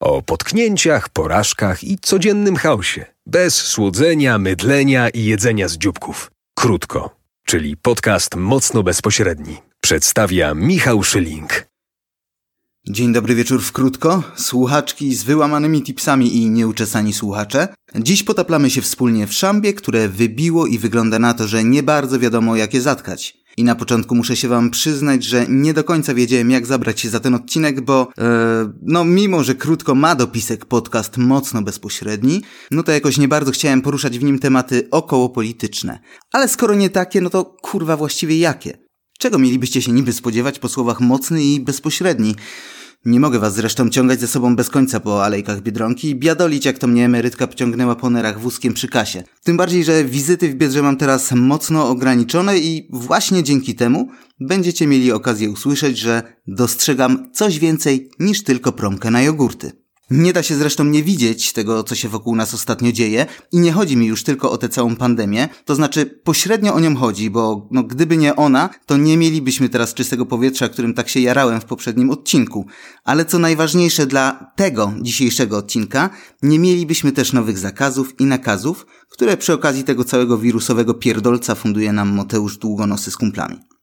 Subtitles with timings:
[0.00, 3.04] O potknięciach, porażkach i codziennym chaosie.
[3.26, 6.30] Bez słodzenia, mydlenia i jedzenia z dzióbków.
[6.54, 7.16] Krótko,
[7.46, 9.56] czyli podcast mocno bezpośredni.
[9.80, 11.66] Przedstawia Michał Szyling.
[12.88, 14.22] Dzień dobry wieczór w krótko.
[14.36, 17.68] Słuchaczki z wyłamanymi tipsami i nieuczesani słuchacze.
[17.94, 22.18] Dziś potaplamy się wspólnie w szambie, które wybiło i wygląda na to, że nie bardzo
[22.18, 23.45] wiadomo jak je zatkać.
[23.58, 27.08] I na początku muszę się wam przyznać, że nie do końca wiedziałem jak zabrać się
[27.08, 32.82] za ten odcinek, bo e, no mimo, że krótko ma dopisek podcast mocno bezpośredni, no
[32.82, 35.98] to jakoś nie bardzo chciałem poruszać w nim tematy około polityczne.
[36.32, 38.78] Ale skoro nie takie, no to kurwa właściwie jakie?
[39.18, 42.34] Czego mielibyście się niby spodziewać po słowach mocny i bezpośredni?
[43.06, 46.78] Nie mogę was zresztą ciągać ze sobą bez końca po alejkach Biedronki i biadolić, jak
[46.78, 49.22] to mnie emerytka pociągnęła po nerach wózkiem przy kasie.
[49.44, 54.08] Tym bardziej, że wizyty w Biedrze mam teraz mocno ograniczone i właśnie dzięki temu
[54.40, 59.85] będziecie mieli okazję usłyszeć, że dostrzegam coś więcej niż tylko promkę na jogurty.
[60.10, 63.72] Nie da się zresztą nie widzieć tego, co się wokół nas ostatnio dzieje i nie
[63.72, 67.68] chodzi mi już tylko o tę całą pandemię, to znaczy pośrednio o nią chodzi, bo
[67.70, 71.64] no, gdyby nie ona, to nie mielibyśmy teraz czystego powietrza, którym tak się jarałem w
[71.64, 72.66] poprzednim odcinku.
[73.04, 76.10] Ale co najważniejsze dla tego dzisiejszego odcinka,
[76.42, 81.92] nie mielibyśmy też nowych zakazów i nakazów, które przy okazji tego całego wirusowego pierdolca funduje
[81.92, 83.75] nam Mateusz Długonosy z kumplami.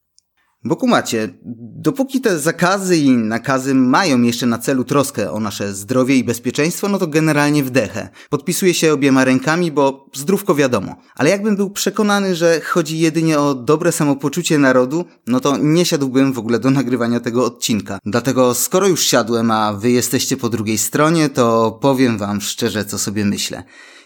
[0.66, 1.30] Bo kumacie,
[1.75, 6.89] dopóki te zakazy i nakazy mają jeszcze na celu troskę o nasze zdrowie i bezpieczeństwo,
[6.89, 8.09] no to generalnie wdechę.
[8.30, 10.95] Podpisuję się obiema rękami, bo zdrówko wiadomo.
[11.16, 16.33] Ale jakbym był przekonany, że chodzi jedynie o dobre samopoczucie narodu, no to nie siadłbym
[16.33, 18.00] w ogóle do nagrywania tego odcinka.
[18.05, 22.98] Dlatego skoro już siadłem, a wy jesteście po drugiej stronie, to powiem wam szczerze, co
[22.98, 23.64] sobie myślę.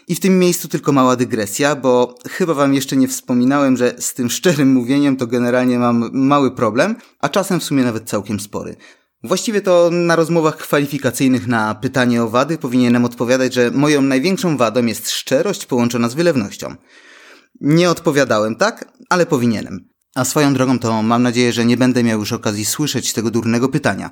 [0.08, 4.14] I w tym miejscu tylko mała dygresja, bo chyba wam jeszcze nie wspominałem, że z
[4.14, 8.76] tym szczerym mówieniem to generalnie mam mały problem, a czasem w sumie nawet całkiem spory.
[9.24, 14.86] Właściwie to na rozmowach kwalifikacyjnych na pytanie o wady powinienem odpowiadać, że moją największą wadą
[14.86, 16.74] jest szczerość połączona z wylewnością.
[17.60, 19.88] Nie odpowiadałem tak, ale powinienem.
[20.14, 23.68] A swoją drogą to mam nadzieję, że nie będę miał już okazji słyszeć tego durnego
[23.68, 24.10] pytania.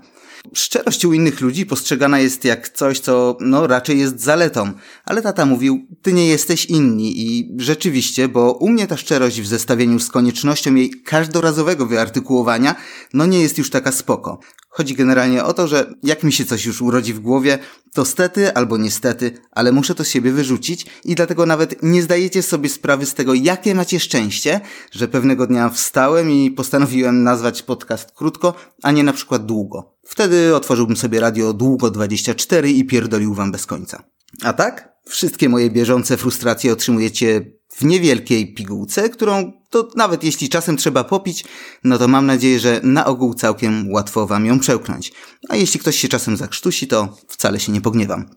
[0.55, 4.73] Szczerość u innych ludzi postrzegana jest jak coś, co no raczej jest zaletą,
[5.05, 9.47] ale tata mówił, ty nie jesteś inni i rzeczywiście, bo u mnie ta szczerość w
[9.47, 12.75] zestawieniu z koniecznością jej każdorazowego wyartykułowania,
[13.15, 14.41] no nie jest już taka spoko.
[14.77, 17.59] Chodzi generalnie o to, że jak mi się coś już urodzi w głowie,
[17.95, 22.43] to stety albo niestety, ale muszę to z siebie wyrzucić i dlatego nawet nie zdajecie
[22.43, 24.61] sobie sprawy z tego, jakie macie szczęście,
[24.93, 29.97] że pewnego dnia wstałem i postanowiłem nazwać podcast krótko, a nie na przykład długo.
[30.05, 34.03] Wtedy otworzyłbym sobie radio długo 24 i pierdolił wam bez końca.
[34.43, 34.97] A tak?
[35.09, 41.45] Wszystkie moje bieżące frustracje otrzymujecie w niewielkiej pigułce, którą to nawet jeśli czasem trzeba popić,
[41.85, 45.13] no to mam nadzieję, że na ogół całkiem łatwo wam ją przełknąć.
[45.49, 48.31] A jeśli ktoś się czasem zakrztusi, to wcale się nie pogniewam.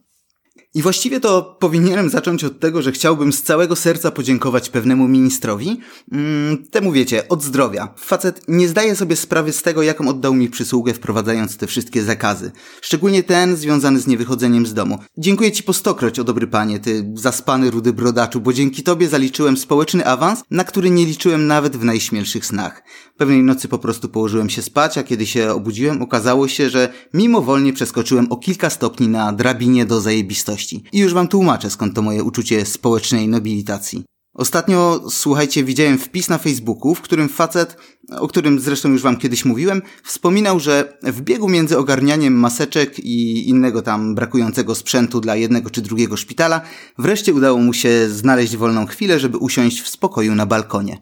[0.76, 5.80] I właściwie to powinienem zacząć od tego, że chciałbym z całego serca podziękować pewnemu ministrowi.
[6.12, 7.94] Mm, temu wiecie, od zdrowia.
[7.98, 12.52] Facet nie zdaje sobie sprawy z tego, jaką oddał mi przysługę wprowadzając te wszystkie zakazy.
[12.82, 15.00] Szczególnie ten związany z niewychodzeniem z domu.
[15.18, 19.58] Dziękuję ci po stokroć, o dobry panie, ty zaspany rudy brodaczu, bo dzięki tobie zaliczyłem
[19.58, 22.84] społeczny awans, na który nie liczyłem nawet w najśmielszych snach.
[23.18, 27.74] Pewnej nocy po prostu położyłem się spać, a kiedy się obudziłem, okazało się, że mimowolnie
[27.74, 30.59] przeskoczyłem o kilka stopni na drabinie do zajebistości.
[30.92, 34.04] I już wam tłumaczę, skąd to moje uczucie społecznej nobilitacji.
[34.34, 37.78] Ostatnio, słuchajcie, widziałem wpis na Facebooku, w którym facet,
[38.10, 43.50] o którym zresztą już wam kiedyś mówiłem, wspominał, że w biegu między ogarnianiem maseczek i
[43.50, 46.62] innego tam brakującego sprzętu dla jednego czy drugiego szpitala,
[46.98, 51.00] wreszcie udało mu się znaleźć wolną chwilę, żeby usiąść w spokoju na balkonie.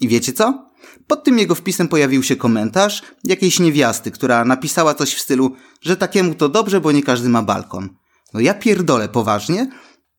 [0.00, 0.70] I wiecie co?
[1.06, 5.96] Pod tym jego wpisem pojawił się komentarz jakiejś niewiasty, która napisała coś w stylu, że
[5.96, 7.88] takiemu to dobrze, bo nie każdy ma balkon.
[8.34, 9.70] No ja pierdolę, poważnie?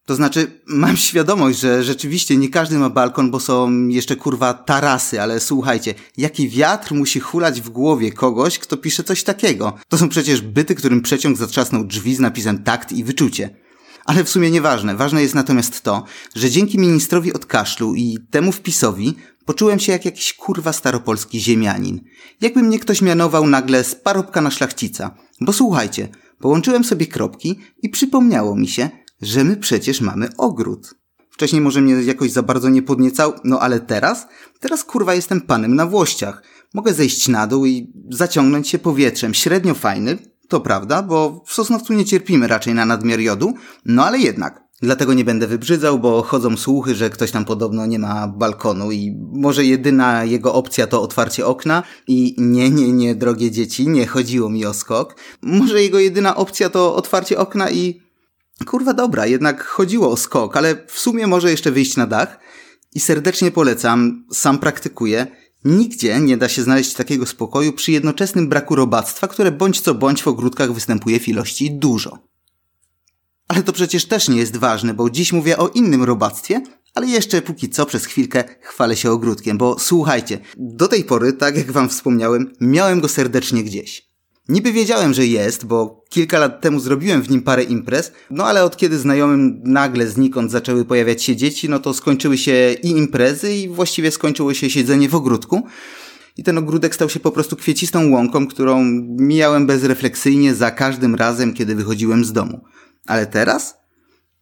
[0.06, 5.22] To znaczy, mam świadomość, że rzeczywiście nie każdy ma balkon, bo są jeszcze kurwa tarasy,
[5.22, 9.74] ale słuchajcie, jaki wiatr musi hulać w głowie kogoś, kto pisze coś takiego?
[9.90, 13.50] To są przecież byty, którym przeciąg zatrzasnął drzwi z napisem takt i wyczucie.
[14.06, 14.96] Ale w sumie nieważne.
[14.96, 16.04] Ważne jest natomiast to,
[16.36, 19.16] że dzięki ministrowi od kaszlu i temu wpisowi
[19.46, 22.02] Poczułem się jak jakiś kurwa staropolski ziemianin.
[22.42, 25.16] Jakby mnie ktoś mianował nagle z parobka na szlachcica.
[25.42, 26.10] Bo słuchajcie,
[26.42, 28.90] połączyłem sobie kropki i przypomniało mi się,
[29.22, 30.96] że my przecież mamy ogród.
[31.30, 34.28] Wcześniej może mnie jakoś za bardzo nie podniecał, no ale teraz?
[34.60, 36.44] Teraz kurwa jestem panem na włościach.
[36.74, 39.34] Mogę zejść na dół i zaciągnąć się powietrzem.
[39.34, 40.18] Średnio fajny,
[40.48, 43.54] to prawda, bo w Sosnowcu nie cierpimy raczej na nadmiar jodu,
[43.86, 44.61] no ale jednak.
[44.82, 49.18] Dlatego nie będę wybrzydzał, bo chodzą słuchy, że ktoś tam podobno nie ma balkonu i
[49.34, 54.50] może jedyna jego opcja to otwarcie okna i nie, nie, nie, drogie dzieci, nie chodziło
[54.50, 55.16] mi o skok.
[55.42, 58.02] Może jego jedyna opcja to otwarcie okna i
[58.66, 62.40] kurwa dobra, jednak chodziło o skok, ale w sumie może jeszcze wyjść na dach
[62.94, 65.28] i serdecznie polecam, sam praktykuję.
[65.66, 70.24] Nigdzie nie da się znaleźć takiego spokoju przy jednoczesnym braku robactwa, które bądź co bądź
[70.24, 72.31] w ogródkach występuje w ilości dużo.
[73.52, 76.62] Ale to przecież też nie jest ważne, bo dziś mówię o innym robactwie,
[76.96, 81.58] ale jeszcze póki co przez chwilkę chwalę się ogródkiem, bo słuchajcie, do tej pory, tak
[81.58, 84.10] jak wam wspomniałem, miałem go serdecznie gdzieś.
[84.50, 88.64] Niby wiedziałem, że jest, bo kilka lat temu zrobiłem w nim parę imprez, no ale
[88.64, 93.54] od kiedy znajomym nagle znikąd zaczęły pojawiać się dzieci, no to skończyły się i imprezy
[93.54, 95.68] i właściwie skończyło się siedzenie w ogródku.
[96.38, 98.84] I ten ogródek stał się po prostu kwiecistą łąką, którą
[99.20, 102.62] mijałem bezrefleksyjnie za każdym razem, kiedy wychodziłem z domu.
[103.12, 103.78] Ale teraz?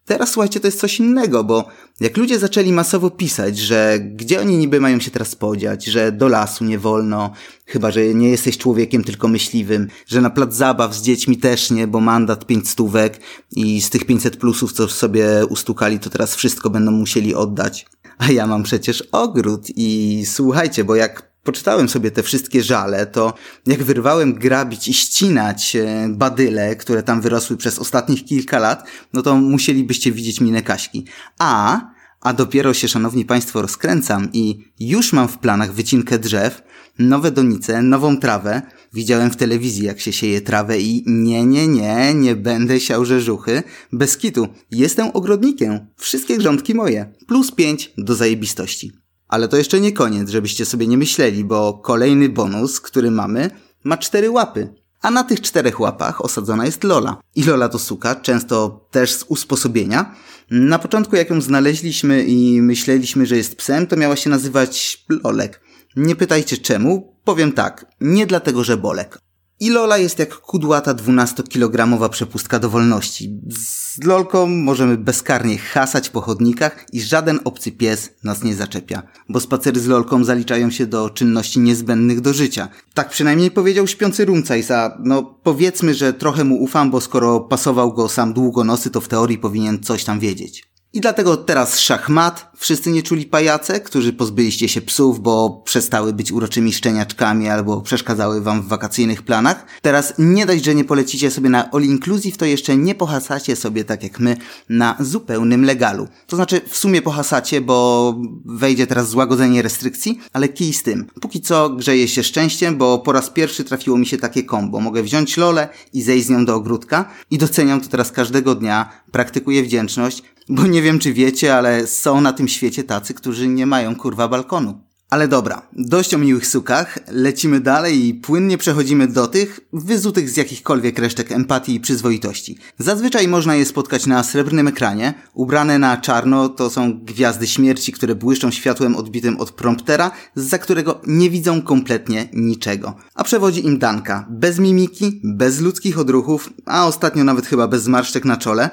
[0.06, 1.68] Teraz słuchajcie, to jest coś innego, bo
[2.00, 6.28] jak ludzie zaczęli masowo pisać, że gdzie oni niby mają się teraz podziać, że do
[6.28, 7.34] lasu nie wolno,
[7.66, 11.88] chyba że nie jesteś człowiekiem, tylko myśliwym, że na plac zabaw z dziećmi też nie,
[11.88, 13.20] bo mandat pięć stówek
[13.52, 17.86] i z tych 500 plusów, co sobie ustukali, to teraz wszystko będą musieli oddać.
[18.18, 23.34] A ja mam przecież ogród i słuchajcie, bo jak poczytałem sobie te wszystkie żale, to
[23.68, 29.22] jak wyrwałem grabić i ścinać e, badyle, które tam wyrosły przez ostatnich kilka lat, no
[29.22, 31.06] to musielibyście widzieć minę Kaśki.
[31.40, 31.82] A,
[32.22, 36.62] a dopiero się, szanowni państwo, rozkręcam i już mam w planach wycinkę drzew,
[37.00, 38.62] nowe donice, nową trawę.
[38.94, 43.64] Widziałem w telewizji, jak się sieje trawę i nie, nie, nie, nie będę siał rzeżuchy.
[43.94, 44.48] Bez kitu.
[44.72, 45.80] Jestem ogrodnikiem.
[45.98, 47.14] Wszystkie grządki moje.
[47.28, 48.99] Plus pięć do zajebistości.
[49.30, 53.52] Ale to jeszcze nie koniec, żebyście sobie nie myśleli, bo kolejny bonus, który mamy,
[53.84, 54.74] ma cztery łapy.
[55.02, 57.18] A na tych czterech łapach osadzona jest Lola.
[57.36, 60.16] I Lola to suka, często też z usposobienia.
[60.52, 65.62] Na początku jak ją znaleźliśmy i myśleliśmy, że jest psem, to miała się nazywać Lolek.
[65.96, 69.20] Nie pytajcie czemu, powiem tak, nie dlatego, że Bolek.
[69.62, 73.40] I Lola jest jak kudłata 12-kilogramowa przepustka do wolności.
[73.50, 79.40] Z Lolką możemy bezkarnie hasać po chodnikach i żaden obcy pies nas nie zaczepia, bo
[79.40, 82.70] spacery z Lolką zaliczają się do czynności niezbędnych do życia.
[82.94, 87.94] Tak przynajmniej powiedział śpiący Rumcajs, a no powiedzmy, że trochę mu ufam, bo skoro pasował
[87.94, 90.69] go sam długonosy, to w teorii powinien coś tam wiedzieć.
[90.94, 92.52] I dlatego teraz szachmat.
[92.58, 98.42] Wszyscy nie czuli pajace, którzy pozbyliście się psów, bo przestały być uroczymi szczeniaczkami albo przeszkadzały
[98.42, 99.66] wam w wakacyjnych planach.
[99.82, 103.84] Teraz nie dość, że nie polecicie sobie na all inclusive, to jeszcze nie pohasacie sobie
[103.84, 104.38] tak jak my
[104.70, 106.08] na zupełnym legalu.
[106.28, 108.16] To znaczy w sumie pohasacie, bo
[108.46, 111.06] wejdzie teraz złagodzenie restrykcji, ale kij z tym.
[111.22, 114.80] Póki co grzeję się szczęściem, bo po raz pierwszy trafiło mi się takie kombo.
[114.80, 118.90] Mogę wziąć lolę i zejść z nią do ogródka i doceniam to teraz każdego dnia,
[119.12, 123.66] praktykuję wdzięczność, bo nie wiem, czy wiecie, ale są na tym świecie tacy, którzy nie
[123.66, 124.90] mają kurwa balkonu.
[125.10, 130.38] Ale dobra, dość o miłych sukach, lecimy dalej i płynnie przechodzimy do tych, wyzutych z
[130.38, 132.58] jakichkolwiek resztek empatii i przyzwoitości.
[132.80, 138.16] Zazwyczaj można je spotkać na srebrnym ekranie, ubrane na czarno to są gwiazdy śmierci, które
[138.16, 142.96] błyszczą światłem odbitym od promptera, za którego nie widzą kompletnie niczego.
[143.16, 148.26] A przewodzi im Danka, bez mimiki, bez ludzkich odruchów, a ostatnio nawet chyba bez zmarszczek
[148.26, 148.70] na czole,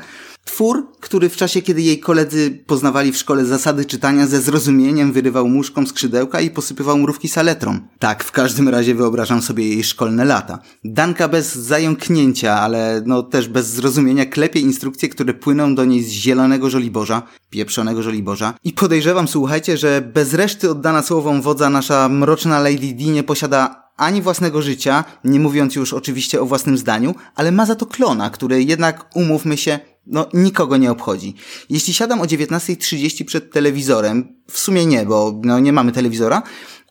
[0.46, 5.48] Twór, który w czasie, kiedy jej koledzy poznawali w szkole zasady czytania, ze zrozumieniem wyrywał
[5.48, 7.78] muszką skrzydełka i posypywał mrówki saletrą.
[7.98, 10.58] Tak, w każdym razie wyobrażam sobie jej szkolne lata.
[10.84, 16.08] Danka bez zająknięcia, ale no też bez zrozumienia klepie instrukcje, które płyną do niej z
[16.08, 18.55] zielonego żoliborza, pieprzonego żoliborza.
[18.65, 23.86] I podejrzewam, słuchajcie, że bez reszty oddana słowom wodza nasza mroczna Lady D nie posiada
[23.96, 28.31] ani własnego życia, nie mówiąc już oczywiście o własnym zdaniu, ale ma za to klona,
[28.31, 31.34] który jednak, umówmy się, no nikogo nie obchodzi.
[31.70, 36.43] Jeśli siadam o 19.30 przed telewizorem, w sumie nie, bo no, nie mamy telewizora,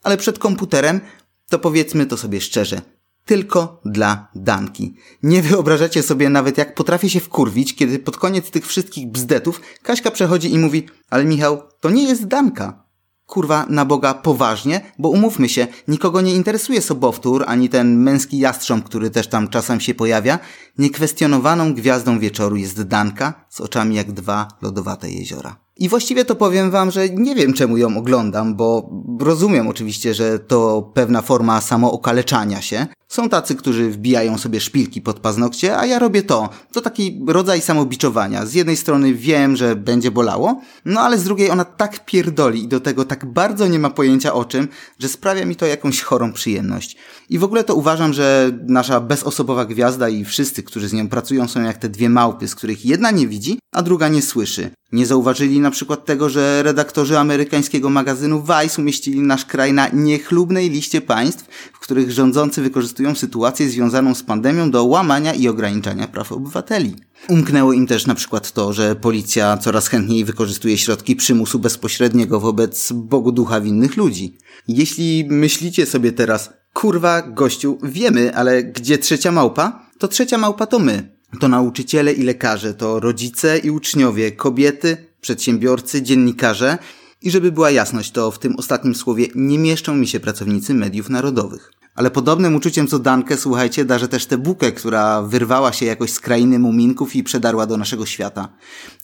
[0.03, 1.01] ale przed komputerem,
[1.49, 2.81] to powiedzmy to sobie szczerze.
[3.25, 4.95] Tylko dla Danki.
[5.23, 10.11] Nie wyobrażacie sobie nawet jak potrafię się wkurwić, kiedy pod koniec tych wszystkich bzdetów Kaśka
[10.11, 12.84] przechodzi i mówi, ale Michał, to nie jest Danka
[13.25, 18.85] kurwa na Boga poważnie, bo umówmy się, nikogo nie interesuje sobowtór, ani ten męski jastrząb,
[18.85, 20.39] który też tam czasem się pojawia.
[20.77, 25.64] Niekwestionowaną gwiazdą wieczoru jest Danka z oczami jak dwa lodowate jeziora.
[25.77, 28.89] I właściwie to powiem wam, że nie wiem czemu ją oglądam, bo
[29.19, 32.87] rozumiem oczywiście, że to pewna forma samookaleczania się.
[33.07, 36.49] Są tacy, którzy wbijają sobie szpilki pod paznokcie, a ja robię to.
[36.73, 38.45] To taki rodzaj samobiczowania.
[38.45, 42.67] Z jednej strony wiem, że będzie bolało, no ale z drugiej ona tak pierdoli i
[42.67, 44.67] do tego tak bardzo nie ma pojęcia o czym,
[44.99, 46.97] że sprawia mi to jakąś chorą przyjemność.
[47.29, 51.47] I w ogóle to uważam, że nasza bezosobowa gwiazda i wszyscy, którzy z nią pracują
[51.47, 54.69] są jak te dwie małpy, z których jedna nie widzi, a druga nie słyszy.
[54.91, 60.69] Nie zauważyli na przykład tego, że redaktorzy amerykańskiego magazynu Vice umieścili nasz kraj na niechlubnej
[60.69, 66.31] liście państw, w których rządzący wykorzystują sytuację związaną z pandemią do łamania i ograniczania praw
[66.31, 66.95] obywateli.
[67.29, 72.91] Umknęło im też na przykład to, że policja coraz chętniej wykorzystuje środki przymusu bezpośredniego wobec
[72.91, 74.37] Bogu ducha winnych ludzi.
[74.67, 79.89] Jeśli myślicie sobie teraz, kurwa, gościu, wiemy, ale gdzie trzecia małpa?
[79.99, 81.14] To trzecia małpa to my.
[81.39, 86.77] To nauczyciele i lekarze, to rodzice i uczniowie, kobiety, przedsiębiorcy, dziennikarze.
[87.21, 91.09] I żeby była jasność, to w tym ostatnim słowie nie mieszczą mi się pracownicy mediów
[91.09, 91.71] narodowych.
[91.95, 96.19] Ale podobnym uczuciem co Dankę, słuchajcie, darzę też tę bukę, która wyrwała się jakoś z
[96.19, 98.49] krainy muminków i przedarła do naszego świata.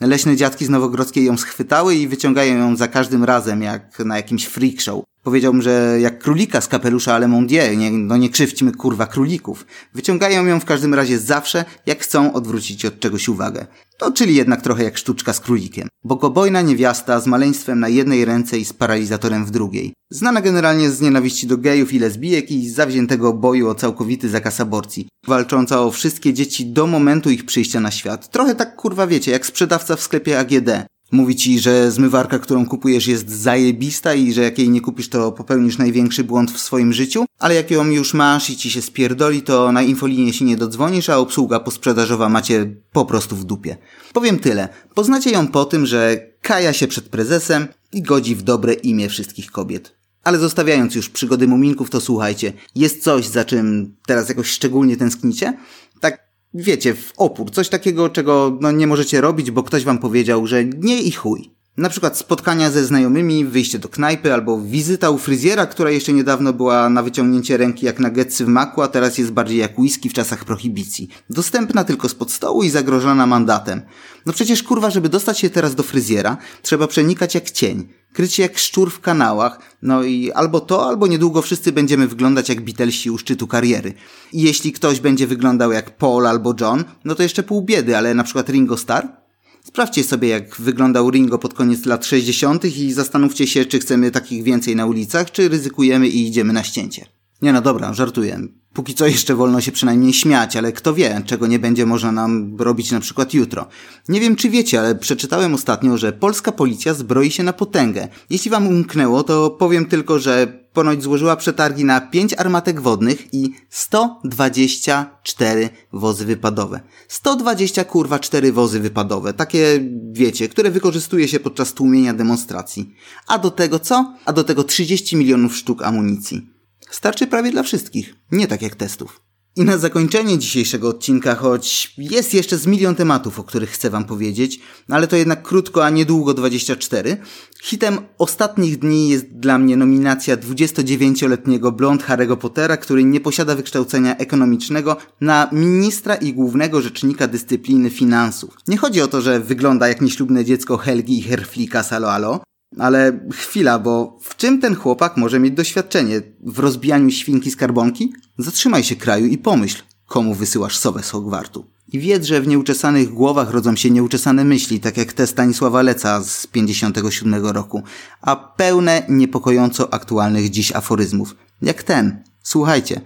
[0.01, 4.45] Leśne dziadki z Nowogrodzkiej ją schwytały i wyciągają ją za każdym razem, jak na jakimś
[4.45, 5.03] freak show.
[5.23, 9.65] Powiedziałbym, że jak królika z kapelusza ale Mondier, nie, no nie krzywdźmy kurwa królików.
[9.93, 13.67] Wyciągają ją w każdym razie zawsze, jak chcą odwrócić od czegoś uwagę.
[14.01, 15.87] To czyli jednak trochę jak sztuczka z królikiem.
[16.03, 19.93] Bogobojna niewiasta z maleństwem na jednej ręce i z paralizatorem w drugiej.
[20.09, 25.07] Znana generalnie z nienawiści do gejów i lesbijek i zawziętego boju o całkowity zakaz aborcji.
[25.27, 28.29] Walcząca o wszystkie dzieci do momentu ich przyjścia na świat.
[28.29, 30.69] Trochę tak kurwa wiecie, jak sprzedawca w sklepie AGD.
[31.11, 35.31] Mówi ci, że zmywarka, którą kupujesz jest zajebista i że jak jej nie kupisz, to
[35.31, 39.41] popełnisz największy błąd w swoim życiu, ale jak ją już masz i ci się spierdoli,
[39.41, 43.77] to na infolinie się nie dodzwonisz, a obsługa posprzedażowa macie po prostu w dupie.
[44.13, 44.69] Powiem tyle.
[44.95, 49.51] Poznacie ją po tym, że kaja się przed prezesem i godzi w dobre imię wszystkich
[49.51, 49.95] kobiet.
[50.23, 55.57] Ale zostawiając już przygody muminków, to słuchajcie, jest coś, za czym teraz jakoś szczególnie tęsknicie?
[55.99, 60.47] Tak wiecie, w opór, coś takiego, czego no, nie możecie robić, bo ktoś wam powiedział,
[60.47, 61.60] że nie i chuj.
[61.77, 66.53] Na przykład spotkania ze znajomymi, wyjście do knajpy albo wizyta u fryzjera, która jeszcze niedawno
[66.53, 70.13] była na wyciągnięcie ręki jak nuggetsy w maku, a teraz jest bardziej jak whisky w
[70.13, 71.09] czasach prohibicji.
[71.29, 73.81] Dostępna tylko spod stołu i zagrożona mandatem.
[74.25, 77.87] No przecież kurwa, żeby dostać się teraz do fryzjera, trzeba przenikać jak cień.
[78.13, 82.49] Kryć się jak szczur w kanałach, no i albo to, albo niedługo wszyscy będziemy wyglądać
[82.49, 83.93] jak Beatlesi u szczytu kariery.
[84.33, 88.13] I jeśli ktoś będzie wyglądał jak Paul albo John, no to jeszcze pół biedy, ale
[88.13, 89.20] na przykład Ringo Starr?
[89.63, 92.65] Sprawdźcie sobie, jak wyglądał Ringo pod koniec lat 60.
[92.65, 97.05] i zastanówcie się, czy chcemy takich więcej na ulicach, czy ryzykujemy i idziemy na ścięcie.
[97.41, 98.47] Nie no dobra, żartuję.
[98.73, 102.57] Póki co jeszcze wolno się przynajmniej śmiać, ale kto wie, czego nie będzie można nam
[102.59, 103.67] robić na przykład jutro.
[104.09, 108.07] Nie wiem czy wiecie, ale przeczytałem ostatnio, że polska policja zbroi się na potęgę.
[108.29, 113.53] Jeśli wam umknęło, to powiem tylko, że ponoć złożyła przetargi na 5 armatek wodnych i
[113.69, 116.79] 124 wozy wypadowe.
[117.07, 119.33] 120 kurwa 4 wozy wypadowe.
[119.33, 119.79] Takie,
[120.11, 122.95] wiecie, które wykorzystuje się podczas tłumienia demonstracji.
[123.27, 124.13] A do tego co?
[124.25, 126.60] A do tego 30 milionów sztuk amunicji.
[126.91, 129.21] Starczy prawie dla wszystkich, nie tak jak testów.
[129.55, 134.05] I na zakończenie dzisiejszego odcinka, choć jest jeszcze z milion tematów, o których chcę wam
[134.05, 137.17] powiedzieć, ale to jednak krótko, a niedługo 24,
[137.63, 144.17] hitem ostatnich dni jest dla mnie nominacja 29-letniego blond Harry'ego Pottera, który nie posiada wykształcenia
[144.17, 148.57] ekonomicznego, na ministra i głównego rzecznika dyscypliny finansów.
[148.67, 152.41] Nie chodzi o to, że wygląda jak nieślubne dziecko Helgi i Herflika Saloalo,
[152.77, 156.21] ale chwila, bo w czym ten chłopak może mieć doświadczenie?
[156.43, 158.13] W rozbijaniu świnki skarbonki?
[158.37, 161.65] Zatrzymaj się kraju i pomyśl, komu wysyłasz sowę z Hogwartu.
[161.93, 166.23] I wiedz, że w nieuczesanych głowach rodzą się nieuczesane myśli, tak jak te Stanisława Leca
[166.23, 167.83] z 57 roku,
[168.21, 171.35] a pełne niepokojąco aktualnych dziś aforyzmów.
[171.61, 172.23] Jak ten.
[172.43, 173.01] Słuchajcie.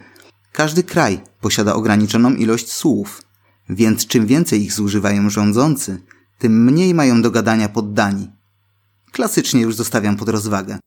[0.51, 3.22] Każdy kraj posiada ograniczoną ilość słów,
[3.69, 6.01] więc czym więcej ich zużywają rządzący,
[6.39, 8.34] tym mniej mają do gadania poddani
[9.15, 10.79] klasycznie już zostawiam pod rozwagę.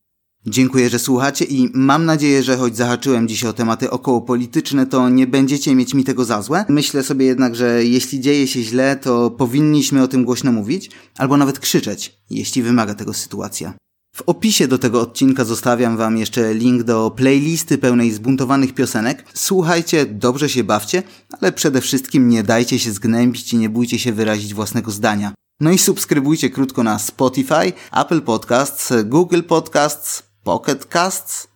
[0.47, 5.27] Dziękuję, że słuchacie i mam nadzieję, że choć zahaczyłem dziś o tematy okołopolityczne, to nie
[5.27, 6.65] będziecie mieć mi tego za złe.
[6.69, 11.37] Myślę sobie jednak, że jeśli dzieje się źle, to powinniśmy o tym głośno mówić, albo
[11.37, 13.75] nawet krzyczeć, jeśli wymaga tego sytuacja.
[14.17, 19.25] W opisie do tego odcinka zostawiam wam jeszcze link do playlisty pełnej zbuntowanych piosenek.
[19.35, 21.03] Słuchajcie, dobrze się bawcie,
[21.41, 25.33] ale przede wszystkim nie dajcie się zgnębić i nie bójcie się wyrazić własnego zdania.
[25.61, 31.49] No i subskrybujcie krótko na Spotify, Apple Podcasts, Google Podcasts, Pocket Casts.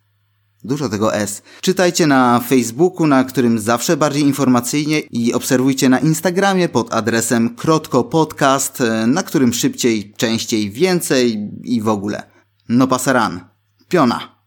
[0.65, 1.43] Dużo tego S.
[1.61, 8.05] Czytajcie na Facebooku, na którym zawsze bardziej informacyjnie i obserwujcie na Instagramie pod adresem Krotko
[8.05, 12.23] Podcast, na którym szybciej, częściej, więcej i w ogóle.
[12.69, 13.41] No pasaran.
[13.89, 14.42] Piona.